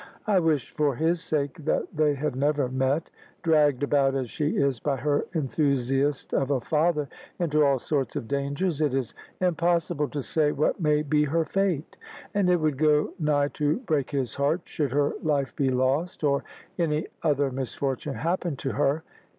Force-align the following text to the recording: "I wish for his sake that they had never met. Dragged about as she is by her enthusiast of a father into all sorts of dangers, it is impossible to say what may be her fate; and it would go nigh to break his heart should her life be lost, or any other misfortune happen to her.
"I 0.25 0.39
wish 0.39 0.71
for 0.71 0.95
his 0.95 1.21
sake 1.21 1.63
that 1.63 1.95
they 1.95 2.15
had 2.15 2.35
never 2.35 2.67
met. 2.67 3.11
Dragged 3.43 3.83
about 3.83 4.15
as 4.15 4.31
she 4.31 4.57
is 4.57 4.79
by 4.79 4.97
her 4.97 5.27
enthusiast 5.35 6.33
of 6.33 6.49
a 6.49 6.59
father 6.59 7.07
into 7.37 7.63
all 7.63 7.77
sorts 7.77 8.15
of 8.15 8.27
dangers, 8.27 8.81
it 8.81 8.95
is 8.95 9.13
impossible 9.41 10.09
to 10.09 10.23
say 10.23 10.51
what 10.53 10.79
may 10.81 11.03
be 11.03 11.25
her 11.25 11.45
fate; 11.45 11.97
and 12.33 12.49
it 12.49 12.55
would 12.59 12.79
go 12.79 13.13
nigh 13.19 13.49
to 13.49 13.77
break 13.81 14.09
his 14.09 14.33
heart 14.33 14.61
should 14.63 14.91
her 14.91 15.13
life 15.21 15.55
be 15.55 15.69
lost, 15.69 16.23
or 16.23 16.43
any 16.79 17.05
other 17.21 17.51
misfortune 17.51 18.15
happen 18.15 18.55
to 18.55 18.71
her. 18.71 19.03